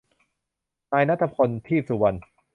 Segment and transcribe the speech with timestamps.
[0.91, 2.19] นายณัฏฐพล ทีปสุวรรณ